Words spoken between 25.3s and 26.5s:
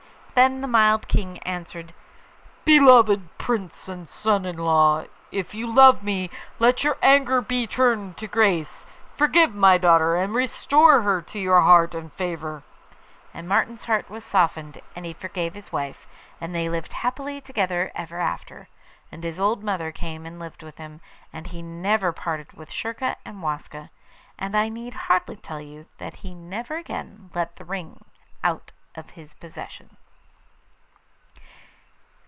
tell you that he